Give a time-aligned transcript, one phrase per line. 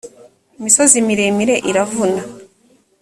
[0.59, 2.21] imisozi miremire iravuna.